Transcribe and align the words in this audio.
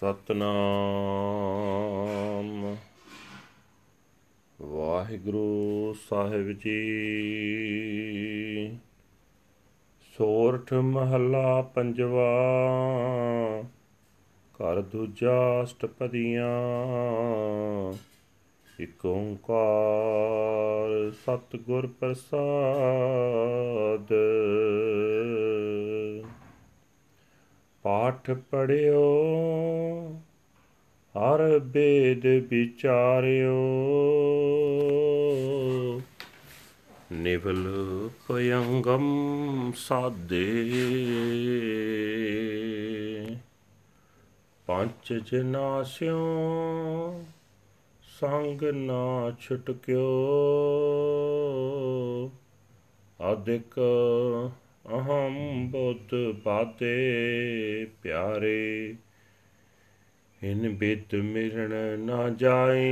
ਸਤਨਾਮ। 0.00 2.76
ਵਾਹਿਗੁਰੂ 4.62 5.94
ਸਾਹਿਬ 6.10 6.52
ਜੀ। 6.52 6.86
ਸੋਰਠ 10.18 10.72
ਮਹੱਲਾ 10.72 11.62
ਪੰਜਵਾ। 11.62 12.42
ਘਰ 14.54 14.80
ਦੂਜਾ 14.80 15.62
ਅਸ਼ਟਪਦੀਆਂ। 15.62 16.62
ਇਕ 18.80 19.06
ਓੰਕਾਰ 19.06 21.10
ਸਤਿਗੁਰ 21.10 21.86
ਪ੍ਰਸਾਦ। 21.86 24.14
ਪਾਠ 27.86 28.30
ਪੜਿਓ 28.30 29.02
ਹਰ 31.14 31.58
ਬੇਦ 31.58 32.26
ਵਿਚਾਰਿਓ। 32.26 33.54
ਨਿਵਲ 37.12 37.64
ਪਯੰਗਮ 38.28 39.04
ਸਾਦੇ। 39.76 40.44
ਪੰਚ 44.66 45.12
ਜਨਾਸਿਓ 45.12 46.18
ਸੰਗ 48.02 48.62
ਨਾ 48.62 49.32
ਛੁਟਕਿਓ। 49.40 50.06
ਅਦਿਕ 53.32 53.80
ਅਹੰ 54.94 55.68
ਬੁੱਧ 55.70 56.14
ਬਾਤੇ 56.44 57.86
ਪਿਆਰੇ, 58.02 58.94
ਇਨ 60.42 60.74
ਬਿਦ 60.74 61.14
ਮਿਰਣ 61.14 61.98
ਨਾ 61.98 62.28
ਜਾਏ। 62.28 62.86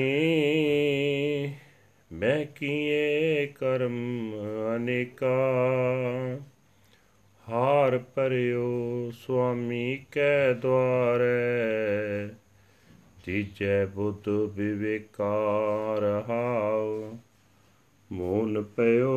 ਮੈਂ 2.12 2.46
ਕੀਏ 2.46 3.46
ਕਰਮ 3.46 3.96
ਅਨੇਕਾ, 4.76 5.36
ਹਾਰ 7.48 7.98
ਪਰਿਓ 7.98 9.10
ਸੁਆਮੀ 9.14 10.04
ਕੈ 10.10 10.52
ਦਵਾਰੇ 10.52 12.28
ਤੀਜੈ 13.24 13.86
ਬੁੱਧ 13.86 14.28
ਵਿਵੇਕਾਰ 14.28 16.24
ਹਾਉ 16.28 17.18
ਮੋਨ 18.12 18.62
ਪਇਓ 18.62 19.14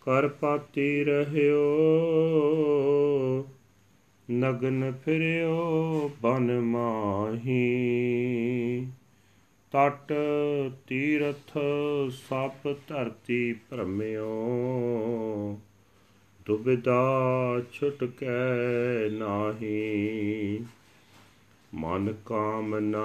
ਕਰ 0.00 0.28
ਪਾਤੀ 0.28 1.04
ਰਹਿਓ। 1.04 1.68
ਨਗਨ 4.30 4.92
ਫਿਰਿਓ 5.04 6.10
ਬਨ 6.22 6.60
ਮਾਹੀ। 6.60 7.70
ਤਟ 9.72 10.12
ਤੀਰਥ 10.86 11.58
ਸਭ 12.10 12.50
ਧਰਤੀ 12.88 13.52
ਭਰਮਿਓ। 13.52 14.30
ਦੁਬਿਦਾ 16.46 17.02
ਛੁਟਕੈ 17.72 19.08
ਨਾਹੀ। 19.12 20.64
ਮਨ 21.74 22.14
ਕਾਮਨਾ 22.26 23.04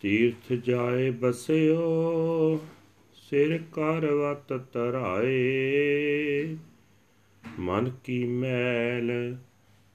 ਤੀਰਥ 0.00 0.52
ਜਾਏ 0.52 1.10
ਬਸਿਓ। 1.10 2.60
ਸਿਰ 3.30 3.60
ਕਰ 3.72 4.06
ਵਤ 4.06 4.52
ਤਰਾਏ 4.72 6.56
ਮਨ 7.58 7.90
ਕੀ 8.04 8.24
ਮੈਲ 8.24 9.36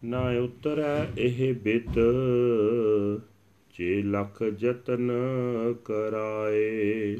ਨਾ 0.03 0.29
ਉਤਰੈ 0.39 1.07
ਇਹ 1.17 1.53
ਬਿਤ, 1.53 1.99
ਜੇ 3.77 4.01
ਲਖ 4.03 4.43
ਯਤਨ 4.59 5.11
ਕਰਾਏ। 5.85 7.15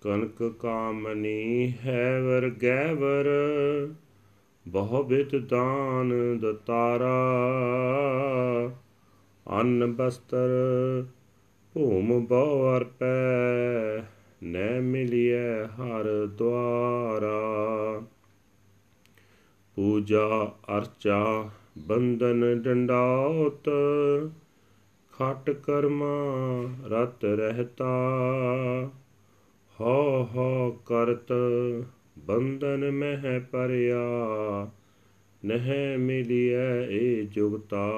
ਕਨਕ 0.00 0.54
ਕਾਮਨੀ 0.60 1.72
ਹੈ 1.86 2.20
ਵਰ 2.20 2.50
ਗੈਵਰ, 2.62 3.28
ਬਹੁ 4.68 5.02
ਬਿਤ 5.02 5.36
ਦਾਨ 5.36 6.38
ਦਤਾਰਾ। 6.38 7.20
ਅੰਨ 9.60 9.92
ਬਸਤਰ 9.92 10.48
ਭੂਮ 11.74 12.26
ਬਹੁ 12.26 12.76
ਅਰਪੈ 12.76 14.13
ਨੈ 14.44 14.80
ਮਿਲਿਐ 14.80 15.64
ਹਰ 15.64 16.26
ਦਵਾਰਾ 16.26 18.02
ਪੂਜਾ 19.76 20.54
ਅਰਚਾ 20.76 21.50
ਬੰਦਨ 21.78 22.62
ਡੰਡਾਉਤ, 22.62 23.68
ਖਟ 25.12 25.50
ਕਰਮਾ 25.50 26.14
ਰਤ 26.86 27.24
ਰਹਤਾ। 27.24 28.10
ਹੋ 29.80 30.24
ਹੋ 30.34 30.78
ਕਰਤ 30.86 31.32
ਬੰਦਨ 32.18 32.90
ਮਹਿ 32.90 33.40
ਪਰਿਆ। 33.40 34.04
ਨਹਿ 35.44 35.96
ਮਿਲਿਐ 35.96 36.86
ਏ 36.88 37.24
ਜੁਗਤਾ। 37.24 37.92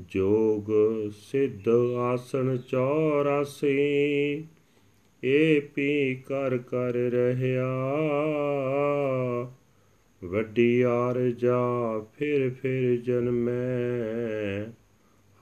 ਜੋਗ 0.00 0.70
ਸਿੱਧ 1.10 1.68
ਆਸਣ 1.96 2.56
84 2.56 4.42
ਏ 5.24 5.60
ਪੀ 5.60 6.14
ਕਰ 6.14 6.58
ਕਰ 6.58 6.92
ਰਹਿਆ। 6.92 7.66
ਵੱਡੀ 10.24 10.82
ਆਰਜਾ 10.82 11.66
ਫਿਰ 12.18 12.50
ਫਿਰ 12.50 12.96
ਜਨਮੈ। 12.96 14.64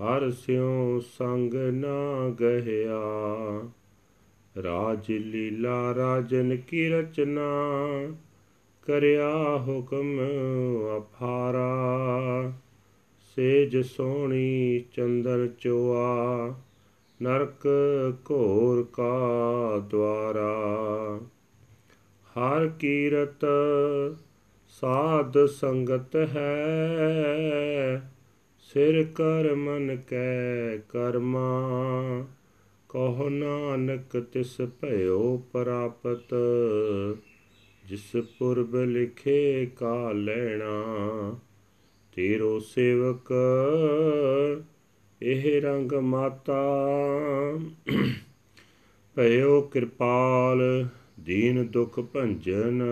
ਹਰ 0.03 0.31
ਸਿਉ 0.31 1.00
ਸੰਗ 1.00 1.54
ਨਾ 1.54 2.28
ਗਹਿਆ। 2.41 3.00
ਰਾਜ 4.62 5.12
ਲੀਲਾ 5.12 5.94
ਰਾਜਨ 5.94 6.56
ਕੀ 6.56 6.88
ਰਚਨਾ? 6.88 7.69
ਕਰਿਆ 8.82 9.56
ਹੁਕਮ 9.56 10.20
ਅਫਾਰਾ 10.98 11.72
ਸੇਜ 13.36 13.76
ਸੋਣੀ 13.76 14.84
ਚੰਦਰ 14.92 15.48
ਚੋਆ। 15.59 16.54
ਨਰਕ 17.22 17.66
ਘੋਰ 18.31 18.87
ਕਾ 18.93 19.19
ਦਵਾਰਾ 19.91 21.21
ਹਰ 22.27 22.66
ਕੀਰਤ 22.66 23.44
ਸਾਧ 24.69 25.47
ਸੰਗਤ 25.47 26.16
ਹੈ। 26.16 28.12
ਸਿਰ 28.60 29.06
ਕਰ 29.15 29.54
ਮਨ 29.54 29.97
ਕੈ 29.97 30.77
ਕਰਮਾ। 30.77 31.60
ਕਹੋ 32.88 33.28
ਨਾਨਕ 33.28 34.21
ਤਿਸ 34.33 34.56
ਭਇਓ 34.60 35.43
ਪ੍ਰਾਪਤ। 35.53 36.34
ਜਿਸ 37.84 38.16
ਪੁਰਬ 38.38 38.77
ਲਿਖੇ 38.77 39.66
ਕਾ 39.66 40.12
ਲੈਣਾ। 40.12 40.84
ਤੇਰੋ 42.16 42.59
ਸੇਵਕ 42.59 43.33
ਇਹ 45.22 45.62
ਰੰਗ 45.62 45.93
ਮਾਤਾ। 45.93 46.54
ਭਇਓ 49.16 49.60
ਕਿਰਪਾਲ, 49.60 50.87
ਦੀਨ 51.21 51.66
ਦੁਖ 51.66 52.00
ਭੰਜਨ, 52.00 52.82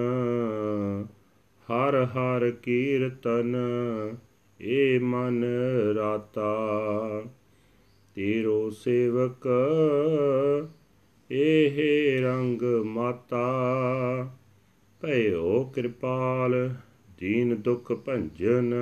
ਹਰ 1.70 2.04
ਹਰ 2.04 2.50
ਕੀਰਤਨ, 2.50 3.56
ਏ 4.62 4.98
ਮਨ 4.98 5.44
ਰਾਤਾ। 5.94 6.50
ਤੇਰੋ 8.14 8.70
ਸੇਵਕ, 8.70 9.48
ਇਹ 11.30 12.20
ਰੰਗ 12.22 12.62
ਮਾਤਾ। 12.84 13.52
ਭਇਓ 15.02 15.72
ਕਿਰਪਾਲ, 15.74 16.74
ਦੀਨ 17.18 17.54
ਦੁਖ 17.54 17.92
ਭੰਜਨ 17.92 18.74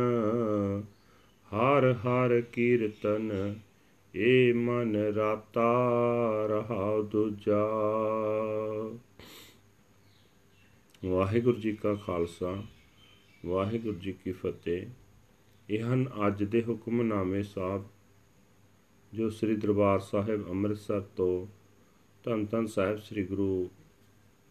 ਹਰ 1.53 1.93
ਹਰ 1.93 2.41
ਕੀਰਤਨ 2.41 3.55
ਏ 4.17 4.53
ਮਨ 4.53 4.97
ਰਾਤਾ 4.97 5.65
ਰਹਾ 6.47 7.03
ਦੁਜਾ। 7.03 7.65
ਵਾਹਿਗੁਰੂ 11.05 11.61
ਜੀ 11.61 11.73
ਕਾ 11.73 11.95
ਖਾਲਸਾ, 11.95 12.63
ਵਾਹਿਗੁਰੂ 13.47 13.99
ਜੀ 13.99 14.13
ਕੀ 14.13 14.33
ਫਤਿਹ। 14.33 14.87
ਇਹ 15.71 15.83
ਹਨ 15.83 16.09
ਅੱਜ 16.27 16.45
ਦੇ 16.45 16.63
ਹੁਕਮਨਾਮੇ 16.63 17.43
ਸਾਹਿਬ, 17.43 17.85
ਜੋ 19.15 19.31
ਸ੍ਰੀ 19.31 19.57
ਦਰਬਾਰ 19.57 19.99
ਸਾਹਿਬ 20.01 20.49
ਅੰਮ੍ਰਿਤਸਰ 20.49 21.01
ਤੋਂ 21.01 21.47
ਧੰਨ 22.25 22.47
ਧੰਨ 22.47 22.67
ਸਾਹਿਬ 22.67 22.99
ਸ੍ਰੀ 22.99 23.25
ਗੁਰੂ 23.25 23.69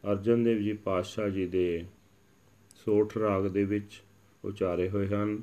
ਅਰਜਨ 0.03 0.44
ਦੇਵ 0.44 0.57
ਜੀ 0.57 0.74
ਪਾਤਸ਼ਾਹ 0.74 1.30
ਜੀ 1.30 1.45
ਦੇ 1.45 1.86
ਸੋਠ 2.86 3.18
ਰਾਗ 3.18 3.48
ਦੇ 3.48 3.63
ਵਿੱਚ 3.63 4.01
ਉਚਾਰੇ 4.45 4.89
ਹੋਏ 4.89 5.07
ਹਨ। 5.07 5.42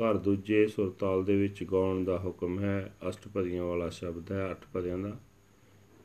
ਘਰ 0.00 0.16
ਦੂਜੇ 0.16 0.66
ਸੁਰਤਾਲ 0.66 1.24
ਦੇ 1.24 1.36
ਵਿੱਚ 1.36 1.64
ਗਾਉਣ 1.64 2.04
ਦਾ 2.04 2.18
ਹੁਕਮ 2.18 2.60
ਹੈ। 2.60 2.94
ਅਸ਼ਟਪਦੀਆਂ 3.08 3.64
ਵਾਲਾ 3.64 3.88
ਸ਼ਬਦ 3.88 4.32
ਹੈ, 4.32 4.50
ਅੱਠ 4.50 4.64
ਪਦਿਆਂ 4.72 4.98
ਦਾ। 4.98 5.16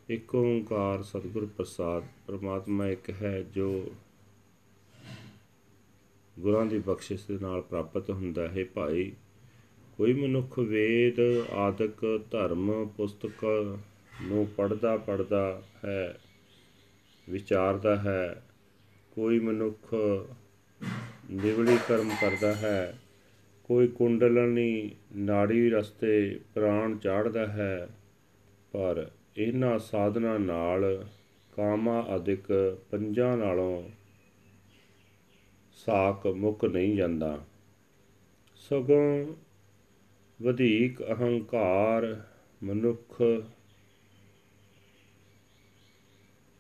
ਇੱਕ 0.10 0.36
ਓੰਕਾਰ 0.36 1.04
ਸਤਿਗੁਰ 1.04 1.46
ਪ੍ਰਸਾਦ, 1.46 2.04
ਪ੍ਰਮਾਤਮਾ 2.28 2.88
ਇੱਕ 2.88 3.10
ਹੈ 3.10 3.42
ਜੋ 3.42 3.92
ਗੁਰਾਂ 6.40 6.66
ਦੀ 6.66 6.80
ਬਖਸ਼ਿਸ਼ 6.80 7.28
ਦੇ 7.28 7.38
ਨਾਲ 7.42 7.62
ਪ੍ਰਾਪਤ 7.62 8.10
ਹੁੰਦਾ 8.10 8.48
ਹੈ। 8.48 8.66
ਭਾਈ, 8.66 9.12
ਕੋਈ 9.98 10.14
ਮਨੁੱਖ 10.14 10.60
ਵੇਦ, 10.60 11.20
ਆਦਿਕ, 11.52 12.22
ਧਰਮ, 12.32 12.88
ਪੁਸਤਕ 12.88 13.46
ਨੂੰ 14.22 14.48
ਪੜ੍ਹਦਾ 14.48 14.98
ਪੜ੍ਹਦਾ 14.98 15.64
ਹੈ, 15.86 16.20
ਵਿਚਾਰਦਾ 17.30 17.96
ਹੈ, 17.96 18.44
ਕੋਈ 19.12 19.40
ਮਨੁੱਖ 19.40 19.96
ਨਿਵਲੀ 21.32 21.78
ਕਰਮ 21.88 22.10
ਕਰਦਾ 22.22 22.56
ਹੈ 22.56 23.00
ਕੋਈ 23.66 23.88
ਕੁੰਡਲਨੀ 23.88 24.96
ਨਾੜੀ 25.16 25.70
ਰਸਤੇ 25.70 26.40
ਪ੍ਰਾਣ 26.54 26.98
ਚਾੜਦਾ 26.98 27.48
ਹੈ, 27.48 27.88
ਪਰ 28.72 29.12
ਇਹਨਾਂ 29.38 29.80
ਸਾਧਨਾ 29.80 30.38
ਨਾਲ 30.38 31.06
ਕਾਮਾ 31.54 32.06
ਅਧਿਕ 32.16 32.78
ਪੰਜਾਂ 32.92 33.38
ਨਾਲੋਂ 33.38 33.84
ਸਾਕ 35.72 36.28
ਮੁੱਕ 36.28 36.66
ਨਹੀਂ 36.66 36.96
ਜਾਂਦਾ। 36.96 37.46
ਸਗੋਂ 38.56 39.34
ਵਧੇਕ 40.42 41.02
ਅਹੰਕਾਰ 41.02 42.24
ਮਨੁੱਖ 42.64 43.22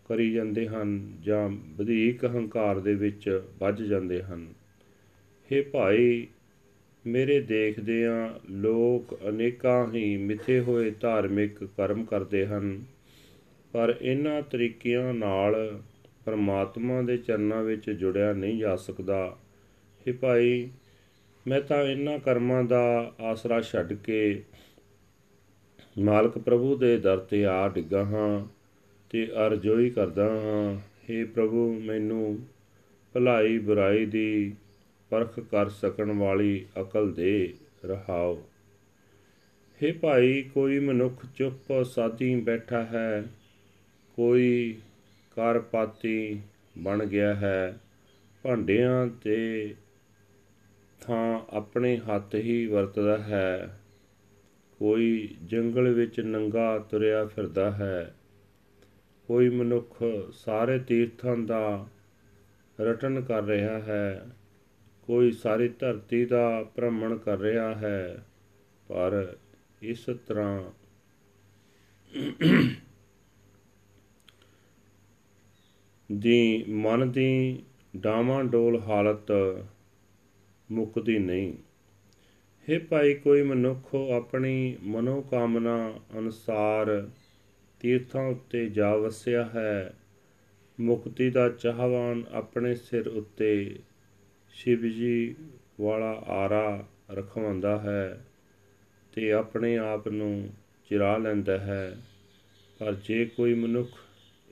ਕਰੀ 0.06 0.32
ਜਾਂਦੇ 0.34 0.68
ਹਨ 0.68 1.18
ਜਾਂ 1.22 1.50
ਵਧੇਕ 1.50 2.26
ਅਹੰਕਾਰ 2.26 2.80
ਦੇ 2.80 2.96
ਵਿੱਚ 2.96 3.44
ਵੱਜ 3.60 3.82
ਜਾਂਦੇ 3.84 4.22
ਹਨ। 4.24 4.54
हे 5.50 5.64
ਭਾਈ 5.72 6.28
ਮੇਰੇ 7.08 7.42
ਦੇਖਦਿਆਂ 7.42 8.30
ਲੋਕ 8.52 9.20
ਅਨੇਕਾਂ 9.30 9.94
ਹੀ 9.94 10.18
ਮਿੱਥੇ 10.18 10.60
ਹੋਏ 10.60 10.92
ਧਾਰਮਿਕ 10.92 11.64
ਕਰਮ 11.64 12.06
ਕਰਦੇ 12.06 12.46
ਹਨ। 12.46 12.84
ਪਰ 13.74 13.98
ਇਹਨਾਂ 14.02 14.42
ਤਰੀਕਿਆਂ 14.42 15.14
ਨਾਲ 15.14 15.82
ਪਰਮਾਤਮਾ 16.26 17.02
ਦੇ 17.02 17.18
ਚਰਨਾਂ 17.18 17.64
ਵਿੱਚ 17.64 17.90
ਜੁੜਿਆ 17.92 18.34
ਨਹੀਂ 18.34 18.60
ਜਾ 18.60 18.76
ਸਕਦਾ। 18.76 19.38
हे 20.06 20.18
ਭਾਈ, 20.18 20.70
ਮੈਂ 21.48 21.62
ਤਾਂ 21.62 21.84
ਇਹਨਾਂ 21.84 22.20
ਕਰਮਾਂ 22.20 22.64
ਦਾ 22.64 23.14
ਆਸਰਾ 23.22 23.62
ਛੱਡ 23.62 23.94
ਕੇ 23.94 24.44
ਮਾਲਕ 26.00 26.38
ਪ੍ਰਭੂ 26.38 26.78
ਦੇ 26.78 26.98
ਦਰ 26.98 27.18
ਤੇ 27.18 27.46
ਆ 27.46 27.70
ਡਿੱਗਾ 27.70 28.04
ਹਾਂ 28.04 28.46
ਤੇ 29.10 29.28
ਅਰਜ਼ੋਈ 29.48 29.90
ਕਰਦਾ 29.90 30.30
ਹਾਂ। 30.30 30.76
हे 30.76 31.28
ਪ੍ਰਭੂ, 31.28 31.80
ਮੈਨੂੰ 31.80 32.40
ਭਲਾਈ 33.14 33.58
ਬੁਰਾਈ 33.58 34.06
ਦੀ 34.06 34.54
ਪਰਖ 35.12 35.40
ਕਰ 35.40 35.70
ਸਕਣ 35.70 36.12
ਵਾਲੀ 36.12 36.66
ਅਕਲ 36.82 37.12
ਦੇ 37.14 37.54
ਰਹਾਓ। 37.86 38.36
हे 39.80 39.94
ਭਾਈ, 40.00 40.42
ਕੋਈ 40.44 40.80
ਮਨੁੱਖ 40.80 41.26
ਚੁੱਪ 41.36 41.84
ਸਾਦੀ 41.84 42.36
ਬੈਠਾ 42.42 42.84
ਹੈ, 42.84 43.24
ਕੋਈ 44.18 44.76
ਕਰਪਾਤੀ 45.38 46.42
ਬਣ 46.78 47.06
ਗਿਆ 47.06 47.34
ਹੈ, 47.36 47.78
ਭਾਂਡਿਆਂ 48.44 49.08
ਤੇ 49.08 49.76
ਥਾਂ 51.02 51.40
ਆਪਣੇ 51.50 51.98
ਹੱਥ 51.98 52.36
ਹੀ 52.36 52.66
ਵਰਤਦਾ 52.68 53.18
ਹੈ, 53.18 53.80
ਕੋਈ 54.80 55.36
ਜੰਗਲ 55.46 55.90
ਵਿੱਚ 55.94 56.20
ਨੰਗਾ 56.20 56.78
ਤੁਰਿਆ 56.80 57.26
ਫਿਰਦਾ 57.26 57.72
ਹੈ, 57.72 58.16
ਕੋਈ 59.30 59.50
ਮਨੁੱਖ 59.50 60.04
ਸਾਰੇ 60.34 60.80
ਤੀਰਥਾਂ 60.80 61.38
ਦਾ 61.38 61.88
ਰਟਨ 62.80 63.22
ਕਰ 63.22 63.44
ਰਿਹਾ 63.44 63.80
ਹੈ 63.80 64.26
ਕੋਈ 65.08 65.32
ਸਾਰੀ 65.32 65.68
ਧਰਤੀ 65.70 66.26
ਦਾ 66.26 66.64
ਭ੍ਰਮਣ 66.64 67.18
ਕਰ 67.18 67.38
ਰਿਹਾ 67.38 67.76
ਹੈ, 67.76 68.26
ਪਰ 68.88 69.36
ਇਸ 69.82 70.06
ਤਰ੍ਹਾਂ 70.28 70.64
ਦੀ 76.10 76.66
ਮਨ 76.70 77.12
ਦੀ 77.12 77.64
ਡਾਵਾਂ 77.98 78.44
ਡੋਲ 78.44 78.80
ਹਾਲਤ 78.80 79.32
ਮੁੱਕਦੀ 80.70 81.20
ਨਹੀਂ। 81.20 81.54
ਹੈ 82.68 82.80
ਭਾਈ, 82.80 83.14
ਕੋਈ 83.14 83.42
ਮਨੁੱਖ 83.42 83.96
ਆਪਣੀ 83.96 84.78
ਮਨੋ 84.84 85.22
ਕਾਮਨਾ 85.22 86.00
ਅਨੁਸਾਰ 86.18 87.10
ਤੀਰਥਾਂ 87.80 88.28
ਉੱਤੇ 88.28 88.70
ਜਾ 88.70 88.96
ਵਸਿਆ 88.96 89.44
ਹੈ, 89.46 89.94
ਮੁਕਤੀ 90.80 91.30
ਦਾ 91.30 91.50
ਚਾਹਵਾਨ 91.50 92.24
ਆਪਣੇ 92.32 92.76
ਸਿਰ 92.76 93.08
ਉੱਤੇ 93.08 93.80
ਸ਼ਿਵ 94.56 94.82
ਜੀ 94.82 95.36
ਵਾਲਾ 95.82 96.12
ਆਰਾ 96.28 96.88
ਰਖਵਾਉਂਦਾ 97.12 97.80
ਹੈ 97.80 98.26
ਤੇ 99.14 99.32
ਆਪਣੇ 99.32 99.78
ਆਪ 99.78 100.08
ਨੂੰ 100.08 100.50
ਚਿਰਾ 100.90 101.18
ਲੈਂਦਾ 101.18 101.58
ਹੈ। 101.58 101.98
ਪਰ 102.80 102.94
ਜੇ 102.94 103.26
ਕੋਈ 103.26 103.54
ਮਨੁੱਖ 103.54 103.90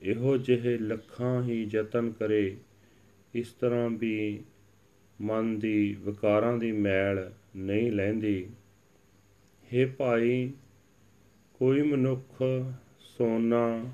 ਇਹੋ 0.02 0.36
ਜਿਹੇ 0.36 0.78
ਲੱਖਾਂ 0.78 1.42
ਹੀ 1.42 1.70
ਯਤਨ 1.72 2.10
ਕਰੇ, 2.10 2.56
ਇਸ 3.34 3.52
ਤਰ੍ਹਾਂ 3.52 3.90
ਵੀ 3.90 4.40
ਮਨ 5.20 5.58
ਦੀ 5.58 5.96
ਵਿਕਾਰਾਂ 6.00 6.58
ਦੀ 6.58 6.72
ਮੈਲ 6.72 7.30
ਨਹੀਂ 7.56 7.92
ਲੈਂਦੀ। 7.92 8.46
हे 9.72 9.90
ਭਾਈ, 9.96 10.50
ਕੋਈ 11.54 11.82
ਮਨੁੱਖ 11.82 12.42
ਸੋਨਾ, 13.00 13.90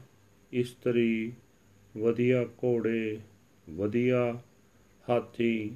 ਇਸਤਰੀ, 0.53 1.33
ਵਧੀਆ 1.97 2.45
ਘੋੜੇ, 2.45 3.19
ਵਧੀਆ 3.71 4.43
ਹਾਥੀ 5.11 5.73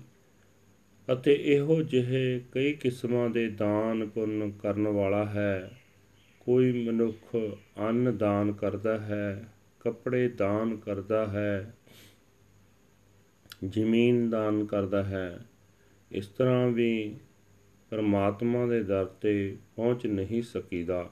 ਅਤੇ 1.13 1.33
ਇਹੋ 1.45 1.83
ਜਿਹੇ 1.83 2.41
ਕਈ 2.53 2.73
ਕਿਸਮਾਂ 2.73 3.29
ਦੇ 3.31 3.49
ਦਾਨ 3.49 4.07
ਪੁੰਨ 4.09 4.51
ਕਰਨ 4.51 4.89
ਵਾਲਾ 4.89 5.25
ਹੈ। 5.25 5.71
ਕੋਈ 6.41 6.73
ਮਨੁੱਖ 6.85 7.37
ਅੰਨ 7.79 8.17
ਦਾਨ 8.17 8.53
ਕਰਦਾ 8.53 8.99
ਹੈ, 8.99 9.49
ਕੱਪੜੇ 9.81 10.29
ਦਾਨ 10.29 10.77
ਕਰਦਾ 10.77 11.27
ਹੈ, 11.27 11.75
ਜ਼ਮੀਨ 13.65 14.31
ਦਾਨ 14.31 14.65
ਕਰਦਾ 14.65 15.03
ਹੈ, 15.03 15.39
ਇਸ 16.13 16.27
ਤਰ੍ਹਾਂ 16.27 16.69
ਵੀ 16.69 17.17
ਪਰਮਾਤਮਾ 17.91 18.67
ਦੇ 18.67 18.83
ਦਰ 18.83 19.05
ਤੇ 19.05 19.57
ਪਹੁੰਚ 19.77 20.07
ਨਹੀਂ 20.07 20.43
ਸਕੀਦਾ। 20.43 21.11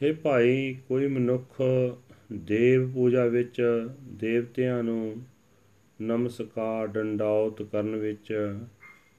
ਹੈ 0.00 0.12
ਭਾਈ, 0.12 0.74
ਕੋਈ 0.88 1.06
ਮਨੁੱਖ 1.06 1.62
ਦੇਵ 2.32 2.92
ਪੂਜਾ 2.92 3.26
ਵਿੱਚ 3.26 3.62
ਦੇਵਤਿਆਂ 4.02 4.82
ਨੂੰ 4.82 5.16
ਨਮਸਕਾਰ 6.02 6.86
ਡੰਡਾਉਤ 6.86 7.62
ਕਰਨ 7.62 7.96
ਵਿੱਚ, 7.96 8.58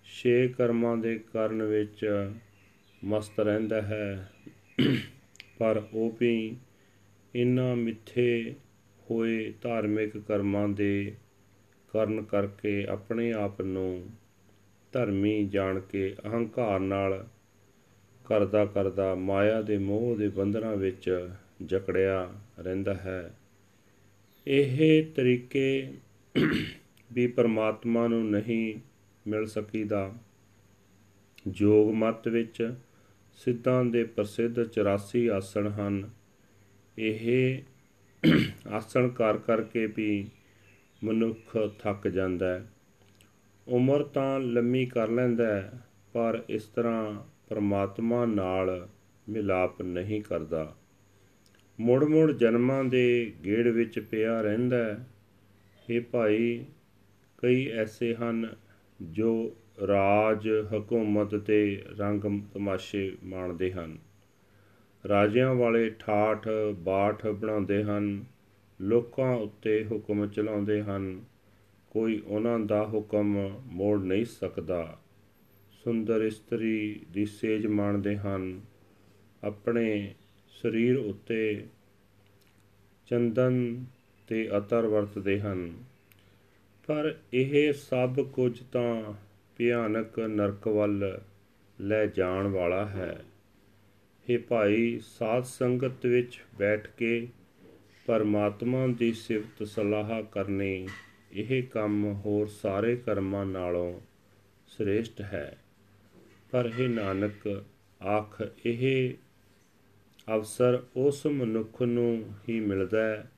ਛੇ 0.06 0.48
ਕਰਮਾਂ 0.48 0.98
ਦੇ 0.98 1.20
ਕਰਨ 1.34 1.64
ਵਿੱਚ 1.64 2.06
ਮਸਤ 3.04 3.40
ਰਹਿੰਦਾ 3.40 3.82
ਹੈ। 3.82 4.32
ਪਰ 5.58 5.82
ਉਹ 5.94 6.18
ਵੀ 6.20 6.56
ਇਨ੍ਹਾਂ 7.36 7.76
ਮਿੱਥੇ 7.76 8.56
ਹੋਏ 9.12 9.54
ਧਾਰਮਿਕ 9.62 10.18
ਕਰਮਾਂ 10.18 10.68
ਦੇ 10.70 11.14
ਕਰਨ 11.94 12.22
ਕਰਕੇ 12.22 12.86
ਆਪਣੇ 12.86 13.34
ਆਪ 13.34 13.62
ਨੂੰ 13.62 14.10
ਧਰਮੀ 14.92 15.48
ਜਾਣ 15.48 15.80
ਕੇ 15.80 16.16
ਅਹੰਕਾਰ 16.26 16.80
ਨਾਲ 16.80 17.28
ਕਰਦਾ 18.26 18.66
ਕਰਦਾ 18.66 19.16
ਮਾਇਆ 19.16 19.62
ਦੇ 19.62 19.78
ਮੋਹ 19.78 20.16
ਦੇ 20.16 20.28
ਬੰਧਨਾਂ 20.28 20.76
ਵਿੱਚ 20.76 21.30
ਜਕੜਿਆ 21.66 22.34
ਰਹਿੰਦਾ 22.60 22.94
ਹੈ। 22.94 23.34
ਇਹ 24.48 25.06
ਤਰੀਕੇ 25.16 25.94
ਵੀ 27.14 27.28
ਪਰਮਾਤਮਾ 27.28 28.08
ਨੂੰ 28.08 28.32
ਨਹੀਂ 28.32 28.80
ਮਿਲ 29.30 29.46
ਸਕੀਦਾ। 29.46 30.14
ਜੋਗ 31.48 31.94
ਮਤ 31.94 32.28
ਵਿੱਚ 32.28 32.74
ਸਿੱਧਾਂ 33.34 33.86
ਦੇ 33.86 34.04
ਪ੍ਰਸਿੱਧ 34.04 34.60
84 34.60 35.30
ਆਸਣ 35.30 35.68
ਹਨ। 35.68 36.10
ਇਹ 36.98 37.62
ਆਸਣ 38.68 39.10
ਕਰ 39.10 39.38
ਕਰਕੇ 39.38 39.86
ਵੀ 39.86 40.30
ਮਨੁੱਖ 41.04 41.72
ਥੱਕ 41.80 42.08
ਜਾਂਦਾ 42.08 42.54
ਹੈ। 42.54 42.72
ਉਮਰ 43.68 44.04
ਤਾਂ 44.04 44.40
ਲੰਮੀ 44.40 44.86
ਕਰ 44.86 45.10
ਲੈਂਦਾ 45.10 45.48
ਹੈ, 45.48 45.82
ਪਰ 46.14 46.44
ਇਸ 46.50 46.64
ਤਰ੍ਹਾਂ 46.64 47.24
ਪਰਮਾਤਮਾ 47.50 48.26
ਨਾਲ 48.26 48.90
ਮਿਲਾਪ 49.30 49.82
ਨਹੀਂ 49.82 50.22
ਕਰਦਾ। 50.22 50.76
ਮੁੜ 51.80 52.04
ਮੁੜ 52.04 52.32
ਜਨਮਾਂ 52.32 52.84
ਦੇ 52.84 53.34
ਗੇੜ 53.46 53.68
ਵਿੱਚ 53.68 54.00
ਪਿਆ 54.00 54.42
ਰਹਿੰਦਾ 54.42 54.78
ਹੈ। 54.78 55.08
ਇਹ 55.90 56.02
ਭਾਈ, 56.02 56.66
ਕਈ 57.38 57.68
ਐਸੇ 57.68 58.16
ਹਨ 58.16 58.56
ਜੋ 59.02 59.56
ਰਾਜ 59.88 60.50
ਹਕੂਮਤ 60.78 61.36
ਤੇ 61.36 61.84
ਰੰਗ 61.98 62.22
ਤਮਾਸ਼ੇ 62.54 63.18
ਮਾਣਦੇ 63.24 63.72
ਹਨ। 63.72 63.98
ਰਾਜਿਆਂ 65.08 65.56
ਵਾਲੇ 65.56 65.90
ਠਾਠ 66.00 66.48
ਬਾਠ 66.76 67.28
ਬਣਾਉਂਦੇ 67.28 67.84
ਹਨ, 67.84 68.26
ਲੋਕਾਂ 68.82 69.36
ਉੱਤੇ 69.36 69.86
ਹੁਕਮ 69.92 70.28
ਚਲਾਉਂਦੇ 70.28 70.84
ਹਨ। 70.84 71.24
ਕੋਈ 71.90 72.24
ਉਹਨਾਂ 72.28 72.60
ਦਾ 72.60 72.84
ਹੁਕਮ 72.84 73.60
ਮੋੜ 73.66 74.04
ਨਹੀਂ 74.04 74.26
ਸਕਦਾ। 74.26 75.00
ਸੁੰਦਰ 75.84 76.22
ਇਸਤਰੀ 76.22 77.06
ਦੀ 77.12 77.26
ਸੇਜ 77.26 77.68
ਮਾਣਦੇ 77.68 78.18
ਹਨ। 78.18 78.62
ਆਪਣੇ 79.44 80.14
ਸਰੀਰ 80.48 80.98
ਉੱਤੇ 80.98 81.66
ਚੰਦਨ 83.08 83.86
ਤੇ 84.28 84.58
ਅਤਰ 84.58 84.86
ਵਰਤਦੇ 84.86 85.40
ਹਨ। 85.40 85.74
ਪਰ 86.88 87.16
ਇਹ 87.34 87.74
ਸਭ 87.74 88.20
ਕੁਝ 88.20 88.64
ਤਾਂ 88.72 89.14
ਭਿਆਨਕ 89.58 90.20
ਨਰਕ 90.20 90.68
ਵੱਲ 90.68 91.22
ਲੈ 91.82 92.06
ਜਾਣ 92.06 92.48
ਵਾਲਾ 92.48 92.86
ਹੈ। 92.86 93.26
ਇਹ 94.30 94.40
ਭਾਈ, 94.40 95.00
ਸਾਧ 95.06 95.44
ਸੰਗਤ 95.44 96.06
ਵਿੱਚ 96.06 96.42
ਬੈਠ 96.60 96.88
ਕੇ 96.98 97.28
ਪਰਮਾਤਮਾ 98.06 98.88
ਦੀ 98.88 99.14
ਸਿਫਤ 99.14 99.68
ਸਲਾਹ 99.68 100.24
ਕਰਨੀ, 100.24 100.88
ਇਹ 101.34 101.64
ਕੰਮ 101.64 102.14
ਹੋਰ 102.14 102.48
ਸਾਰੇ 102.48 102.96
ਕਰਮਾਂ 102.96 103.46
ਨਾਲੋਂ 103.46 104.00
ਸ੍ਰੇਸ਼ਟ 104.68 105.22
ਹੈ। 105.22 105.58
ਪਰ 106.52 106.72
ਇਹ 106.80 106.90
ਨਾਨਕ, 106.90 107.64
ਆਖ, 108.04 108.44
ਇਹ 108.66 109.14
ਅਵਸਰ 110.36 110.84
ਉਸ 110.96 111.26
ਮਨੁੱਖ 111.26 111.82
ਨੂੰ 111.82 112.34
ਹੀ 112.50 112.60
ਮਿਲਦਾ 112.60 113.04
ਹੈ 113.04 113.32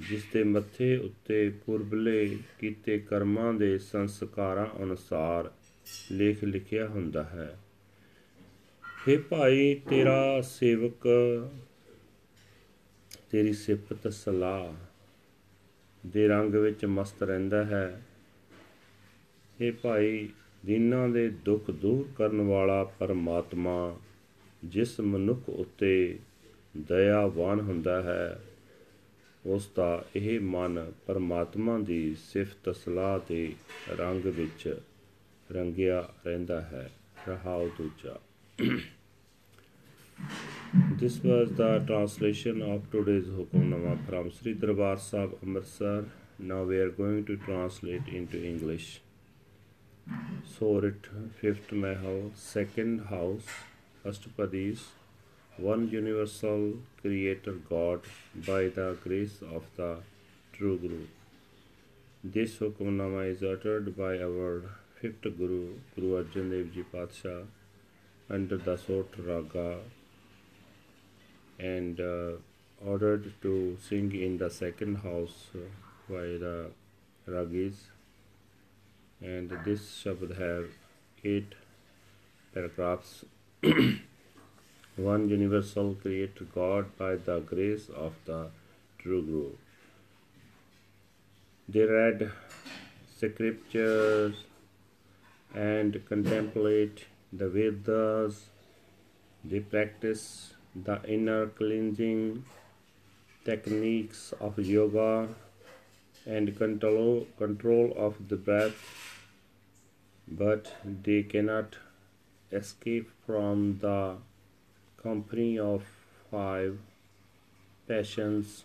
ਜਿਸ 0.00 0.24
ਦੇ 0.32 0.42
ਮੱਥੇ 0.44 0.96
ਉੱਤੇ 0.96 1.50
ਪੁਰਬਲੇ 1.66 2.38
ਕੀਤੇ 2.58 2.98
ਕਰਮਾਂ 2.98 3.54
ਦੇ 3.54 3.78
ਸੰਸਕਾਰਾਂ 3.78 4.82
ਅਨੁਸਾਰ 4.82 5.52
ਲੇਖ 6.12 6.44
ਲਿਖਿਆ 6.44 6.88
ਹੁੰਦਾ 6.88 7.24
ਹੈ। 7.24 7.58
हे 8.84 9.20
ਭਾਈ, 9.22 9.74
ਤੇਰਾ 9.74 10.40
ਸੇਵਕ, 10.40 11.08
ਤੇਰੀ 13.30 13.52
ਸਿਫਤ 13.52 14.12
ਸਲਾਹ 14.12 14.72
ਦੇ 16.06 16.28
ਰੰਗ 16.28 16.54
ਵਿੱਚ 16.54 16.84
ਮਸਤ 16.84 17.22
ਰਹਿੰਦਾ 17.22 17.64
ਹੈ। 17.64 18.02
हे 19.60 19.74
ਭਾਈ, 19.82 20.28
ਦਿਨਾਂ 20.66 21.08
ਦੇ 21.08 21.28
ਦੁੱਖ 21.28 21.70
ਦੂਰ 21.70 22.08
ਕਰਨ 22.16 22.40
ਵਾਲਾ 22.40 22.84
ਪਰਮਾਤਮਾ 22.84 23.98
ਜਿਸ 24.64 25.00
ਮਨੁੱਖ 25.00 25.48
ਉੱਤੇ 25.48 26.18
ਦਇਆਵਾਨ 26.76 27.60
ਹੁੰਦਾ 27.60 28.02
ਹੈ 28.02 28.40
ਉਸ 29.46 29.68
ਦਾ 29.76 30.04
ਇਹ 30.16 30.40
ਮਨ 30.40 30.92
ਪਰਮਾਤਮਾ 31.06 31.78
ਦੀ 31.78 32.14
ਸਿਫਤ 32.18 32.74
ਸਲਾਹ 32.76 33.18
ਦੇ 33.28 33.52
ਰੰਗ 33.98 34.26
ਵਿੱਚ 34.36 34.68
ਰੰਗਿਆ 35.52 36.00
ਰਹਿੰਦਾ 36.26 36.60
ਹੈ 36.60 36.90
ਰਹਾਉ 37.28 37.68
ਦੂਜਾ 37.78 38.18
This 41.00 41.16
was 41.22 41.50
the 41.56 41.68
translation 41.88 42.62
of 42.62 42.86
today's 42.92 43.26
Hukamnama 43.32 43.90
from 44.06 44.30
Sri 44.36 44.54
Darbar 44.54 44.94
Sahib 44.98 45.34
Amritsar. 45.46 46.04
Now 46.38 46.62
we 46.70 46.78
are 46.84 46.90
going 46.90 47.20
to 47.26 47.36
translate 47.36 48.08
into 48.20 48.40
English. 48.52 48.86
Sorit, 50.54 51.10
fifth 51.40 51.70
Mahal, 51.84 52.20
second 52.34 53.04
house, 53.10 53.52
first 54.02 54.28
Padis, 54.38 54.86
one 55.58 55.88
universal 55.88 56.74
creator 57.00 57.52
God 57.52 58.02
by 58.46 58.68
the 58.68 58.96
grace 59.02 59.40
of 59.40 59.64
the 59.76 59.98
true 60.52 60.76
Guru. 60.78 61.06
This 62.22 62.56
Hukamnama 62.56 63.30
is 63.30 63.42
uttered 63.42 63.96
by 63.96 64.18
our 64.18 64.62
fifth 65.00 65.22
Guru, 65.22 65.74
Guru 65.94 66.22
Arjan 66.22 66.50
Dev 66.50 66.74
Ji 66.74 66.84
Patsha, 66.92 67.46
under 68.28 68.58
the 68.58 68.76
Sot 68.76 69.06
Raga 69.18 69.78
and 71.58 72.00
uh, 72.00 72.32
ordered 72.84 73.32
to 73.40 73.78
sing 73.80 74.14
in 74.14 74.36
the 74.36 74.50
second 74.50 74.96
house 74.96 75.46
by 76.08 76.36
the 76.44 76.70
Ragis. 77.26 77.76
And 79.22 79.50
this 79.64 80.04
Shabad 80.04 80.38
have 80.38 80.68
eight 81.24 81.54
paragraphs. 82.52 83.24
One 84.96 85.28
universal 85.28 85.94
creator 85.94 86.46
God 86.54 86.96
by 86.96 87.16
the 87.16 87.40
grace 87.40 87.90
of 87.90 88.14
the 88.24 88.48
true 88.98 89.20
Guru. 89.22 89.50
They 91.68 91.82
read 91.82 92.32
scriptures 93.14 94.36
and 95.54 96.00
contemplate 96.08 97.04
the 97.30 97.46
Vedas. 97.50 98.46
They 99.44 99.60
practice 99.60 100.54
the 100.74 101.02
inner 101.06 101.48
cleansing 101.48 102.44
techniques 103.44 104.32
of 104.40 104.58
yoga 104.58 105.28
and 106.24 106.56
control, 106.56 107.26
control 107.36 107.92
of 107.98 108.30
the 108.30 108.36
breath, 108.36 108.80
but 110.26 110.72
they 110.82 111.22
cannot 111.22 111.76
escape 112.50 113.10
from 113.26 113.78
the 113.82 114.16
company 115.06 115.58
of 115.58 115.82
five 116.30 116.78
passions. 117.88 118.64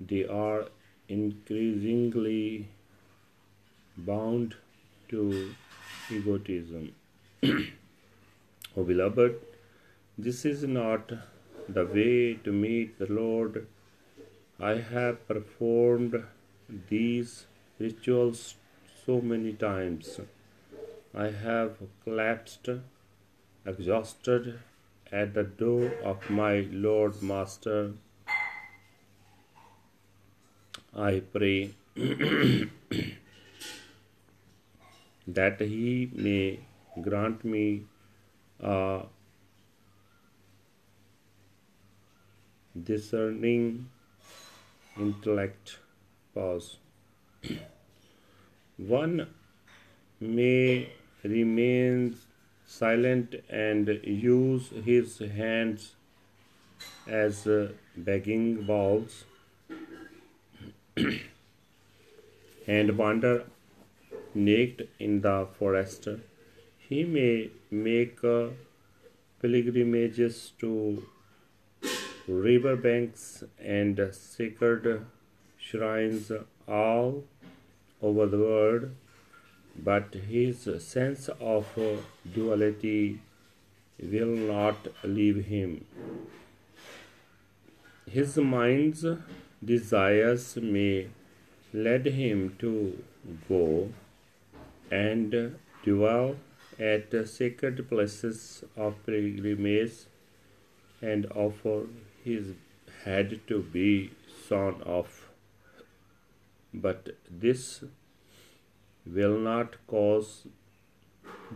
They 0.00 0.24
are 0.26 0.66
increasingly 1.08 2.68
bound 3.96 4.54
to 5.08 5.54
egotism. 6.10 6.92
oh, 8.76 8.84
beloved, 8.90 9.40
this 10.16 10.44
is 10.44 10.62
not 10.64 11.12
the 11.68 11.84
way 11.86 12.34
to 12.44 12.52
meet 12.52 12.98
the 13.00 13.10
Lord. 13.12 13.66
I 14.60 14.74
have 14.92 15.26
performed 15.26 16.22
these 16.90 17.34
rituals 17.80 18.54
so 19.04 19.20
many 19.20 19.52
times. 19.52 20.20
I 21.14 21.28
have 21.30 21.76
collapsed, 22.04 22.68
exhausted, 23.64 24.58
at 25.12 25.34
the 25.34 25.44
door 25.44 25.92
of 26.04 26.28
my 26.28 26.66
Lord 26.70 27.22
Master. 27.22 27.92
I 30.94 31.20
pray 31.32 31.70
that 35.28 35.60
He 35.60 36.10
may 36.14 36.60
grant 37.00 37.44
me 37.44 37.84
a 38.60 39.02
discerning 42.82 43.88
intellect. 44.98 45.78
Pause. 46.34 46.76
One 48.76 49.28
may 50.20 50.90
remain 51.22 52.16
silent 52.66 53.34
and 53.48 53.88
use 54.04 54.70
his 54.84 55.18
hands 55.18 55.94
as 57.06 57.46
uh, 57.46 57.72
begging 57.96 58.64
bowls 58.66 59.24
and 62.66 62.98
wander 62.98 63.44
naked 64.34 64.88
in 64.98 65.20
the 65.20 65.46
forest. 65.58 66.08
He 66.78 67.04
may 67.04 67.50
make 67.70 68.22
uh, 68.24 68.48
pilgrimages 69.40 70.52
to 70.60 71.02
riverbanks 72.28 73.44
and 73.58 74.00
sacred 74.12 75.06
shrines 75.58 76.32
all 76.68 77.24
over 78.02 78.26
the 78.26 78.38
world, 78.38 78.90
but 79.82 80.14
his 80.14 80.68
sense 80.78 81.28
of 81.40 81.66
duality 82.34 83.20
will 84.00 84.34
not 84.54 84.88
leave 85.04 85.44
him. 85.46 85.84
His 88.10 88.36
mind's 88.36 89.04
desires 89.64 90.56
may 90.56 91.08
lead 91.72 92.06
him 92.06 92.56
to 92.58 93.02
go 93.48 93.90
and 94.90 95.56
dwell 95.84 96.36
at 96.78 97.14
sacred 97.28 97.88
places 97.88 98.64
of 98.76 98.94
pilgrimage 99.06 100.04
and 101.00 101.26
offer 101.32 101.86
his 102.24 102.52
head 103.04 103.40
to 103.46 103.62
be 103.62 104.10
sawn 104.48 104.82
off. 104.82 105.28
But 106.72 107.16
this 107.30 107.82
will 109.06 109.38
not 109.38 109.76
cause 109.86 110.46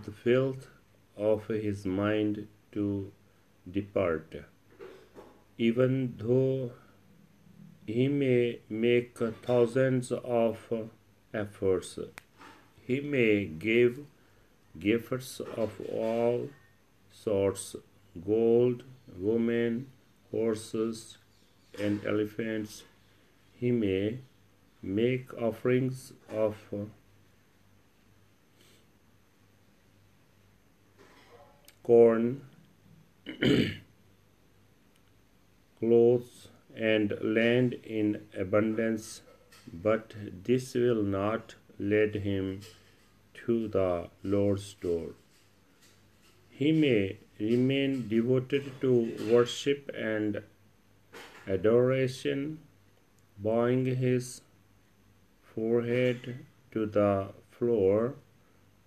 the 0.04 0.10
filth 0.10 0.68
of 1.16 1.46
his 1.48 1.84
mind 1.84 2.46
to 2.72 3.12
depart, 3.70 4.34
even 5.58 6.14
though 6.16 6.70
he 7.86 8.08
may 8.08 8.60
make 8.68 9.18
thousands 9.42 10.12
of 10.12 10.58
efforts. 11.34 11.98
He 12.86 13.00
may 13.00 13.44
give 13.46 14.00
gifts 14.78 15.40
of 15.40 15.80
all 15.92 16.48
sorts 17.12 17.76
gold, 18.26 18.82
women, 19.16 19.86
horses, 20.30 21.18
and 21.78 22.04
elephants. 22.04 22.84
He 23.52 23.70
may 23.70 24.18
make 24.82 25.34
offerings 25.34 26.12
of 26.28 26.56
corn, 31.82 32.42
clothes, 35.78 36.48
and 36.74 37.14
land 37.22 37.74
in 37.84 38.22
abundance, 38.38 39.22
but 39.72 40.14
this 40.44 40.74
will 40.74 41.02
not 41.02 41.54
lead 41.78 42.14
him 42.16 42.60
to 43.34 43.68
the 43.68 44.08
Lord's 44.22 44.74
door. 44.74 45.10
He 46.48 46.72
may 46.72 47.18
remain 47.38 48.08
devoted 48.08 48.80
to 48.82 49.16
worship 49.30 49.90
and 49.94 50.42
adoration, 51.48 52.58
bowing 53.38 53.86
his 53.86 54.42
forehead 55.54 56.44
to 56.72 56.86
the 56.86 57.28
floor 57.50 58.14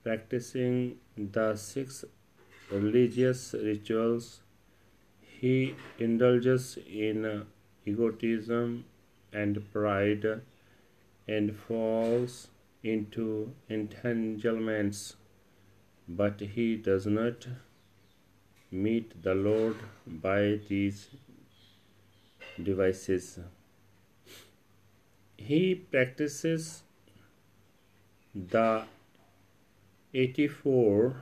practicing 0.04 0.98
the 1.18 1.56
six 1.56 2.04
religious 2.74 3.53
rituals, 3.53 4.42
he 5.22 5.75
indulges 6.00 6.77
in 6.88 7.25
uh, 7.25 7.44
egotism 7.86 8.86
and 9.32 9.72
pride 9.72 10.42
and 11.27 11.56
falls 11.56 12.48
into 12.84 13.53
entanglements, 13.70 15.15
but 16.08 16.39
he 16.39 16.75
does 16.75 17.06
not 17.06 17.48
meet 18.72 19.22
the 19.22 19.36
Lord 19.36 19.77
by 20.08 20.60
these 20.68 21.10
devices. 22.62 23.39
He 25.38 25.75
practices 25.75 26.84
the 28.34 28.84
84 30.13 31.15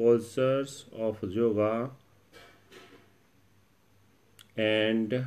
postures 0.00 0.86
of 1.06 1.18
yoga 1.22 1.90
and 4.56 5.26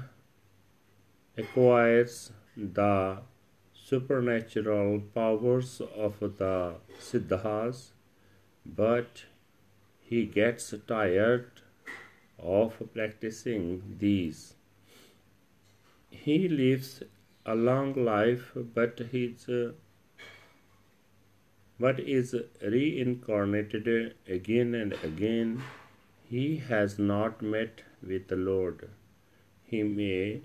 acquires 1.38 2.32
the 2.58 3.18
supernatural 3.90 5.00
powers 5.14 5.80
of 5.96 6.20
the 6.40 6.74
Siddhas, 7.00 7.92
but 8.66 9.26
he 10.02 10.26
gets 10.26 10.74
tired 10.88 11.52
of 12.40 12.82
practicing 12.96 13.98
these. 14.00 14.56
He 16.10 16.48
lives 16.48 17.04
a 17.46 17.54
long 17.54 17.94
life, 17.94 18.52
but 18.56 19.00
his 19.12 19.48
but 21.84 22.00
is 22.00 22.34
reincarnated 22.62 23.88
again 24.36 24.74
and 24.74 24.94
again. 25.08 25.62
He 26.30 26.46
has 26.70 26.98
not 26.98 27.42
met 27.42 27.82
with 28.02 28.30
the 28.30 28.38
Lord. 28.38 28.90
He 29.66 29.84
may 29.84 30.44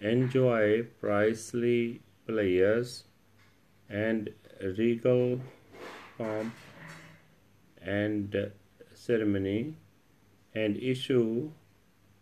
enjoy 0.00 0.82
princely 1.00 2.02
players 2.26 3.04
and 3.88 4.28
regal 4.80 5.40
pomp 6.18 6.52
and 7.80 8.38
ceremony 8.94 9.74
and 10.54 10.76
issue 10.76 11.50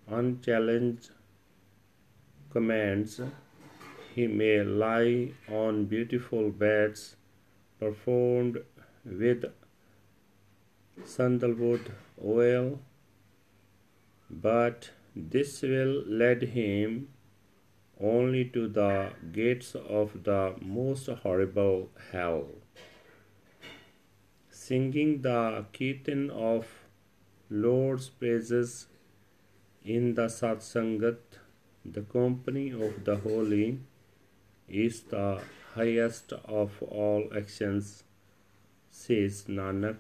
unchallenged 0.06 1.10
commands. 2.50 3.20
He 4.14 4.26
may 4.28 4.56
lie 4.62 5.32
on 5.50 5.86
beautiful 5.86 6.50
beds 6.50 7.16
performed 7.78 8.58
with 9.04 9.44
sandalwood 11.04 11.92
oil, 12.24 12.80
but 14.30 14.90
this 15.14 15.62
will 15.62 16.02
lead 16.06 16.42
him 16.42 17.08
only 18.00 18.44
to 18.44 18.68
the 18.68 19.10
gates 19.32 19.74
of 19.74 20.24
the 20.24 20.54
most 20.60 21.08
horrible 21.08 21.90
hell. 22.12 22.48
Singing 24.50 25.22
the 25.22 25.64
kirtan 25.72 26.30
of 26.30 26.66
Lord's 27.48 28.08
praises 28.08 28.86
in 29.84 30.14
the 30.14 30.26
satsangat, 30.26 31.18
the 31.84 32.02
company 32.02 32.72
of 32.72 33.04
the 33.04 33.16
holy, 33.16 33.78
is 34.68 35.02
the 35.02 35.40
highest 35.76 36.32
of 36.32 36.82
all 36.82 37.28
actions, 37.36 38.04
says 38.90 39.44
Nanak. 39.46 39.98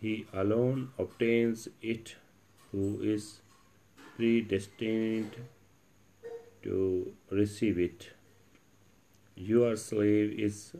He 0.00 0.26
alone 0.32 0.90
obtains 0.98 1.68
it 1.80 2.16
who 2.70 3.00
is 3.00 3.40
predestined 4.16 5.36
to 6.64 7.12
receive 7.30 7.78
it. 7.78 8.10
Your 9.36 9.76
slave 9.76 10.38
is 10.38 10.74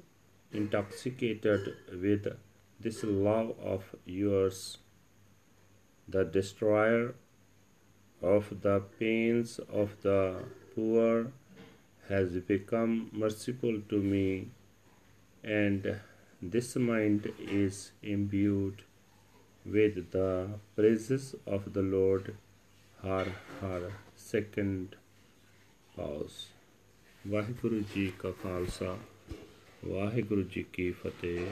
intoxicated 0.52 1.74
with 1.92 2.26
this 2.80 3.04
love 3.04 3.54
of 3.62 3.94
yours, 4.04 4.78
the 6.08 6.24
destroyer 6.24 7.14
of 8.22 8.62
the 8.62 8.80
pains 8.98 9.60
of 9.82 9.96
the 10.02 10.44
poor 10.74 11.32
has 12.09 12.37
become 12.47 13.09
merciful 13.13 13.81
to 13.89 14.01
me, 14.03 14.47
and 15.43 15.99
this 16.41 16.75
mind 16.75 17.31
is 17.39 17.91
imbued 18.03 18.81
with 19.65 20.11
the 20.11 20.47
praises 20.75 21.35
of 21.47 21.73
the 21.73 21.81
Lord. 21.81 22.33
Har 23.03 23.27
Har. 23.61 23.83
Second 24.31 24.97
pause. 25.95 26.41
Waheguru 27.27 27.79
ji 27.95 28.11
ਕਾ 28.19 28.31
ਖਾਲਸਾ 28.31 28.97
ਵਾਹਿਗੁਰੂ 29.87 30.41
ਜੀ 30.43 30.63
ਕੀ 30.73 30.91
ਫਤਿਹ 30.91 31.45